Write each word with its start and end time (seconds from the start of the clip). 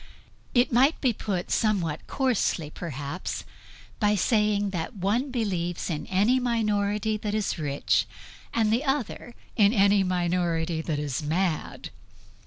It 0.55 0.71
might 0.73 0.99
be 0.99 1.13
put, 1.13 1.51
somewhat 1.51 2.07
coarsely 2.07 2.71
perhaps, 2.71 3.43
by 3.99 4.15
saying 4.15 4.71
that 4.71 4.95
one 4.95 5.29
believes 5.29 5.91
in 5.91 6.07
any 6.07 6.39
minority 6.39 7.17
that 7.17 7.35
is 7.35 7.59
rich 7.59 8.07
and 8.51 8.73
the 8.73 8.83
other 8.83 9.35
in 9.55 9.73
any 9.73 10.03
minority 10.03 10.81
that 10.81 10.97
is 10.97 11.21
mad. 11.21 11.91